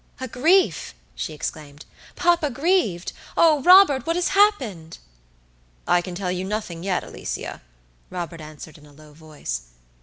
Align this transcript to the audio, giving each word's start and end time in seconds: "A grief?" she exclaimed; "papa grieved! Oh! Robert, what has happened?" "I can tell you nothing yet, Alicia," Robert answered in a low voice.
"A 0.19 0.27
grief?" 0.27 0.95
she 1.13 1.31
exclaimed; 1.31 1.85
"papa 2.15 2.49
grieved! 2.49 3.13
Oh! 3.37 3.61
Robert, 3.61 4.07
what 4.07 4.15
has 4.15 4.29
happened?" 4.29 4.97
"I 5.87 6.01
can 6.01 6.15
tell 6.15 6.31
you 6.31 6.43
nothing 6.43 6.83
yet, 6.83 7.03
Alicia," 7.03 7.61
Robert 8.09 8.41
answered 8.41 8.79
in 8.79 8.87
a 8.87 8.93
low 8.93 9.13
voice. 9.13 9.61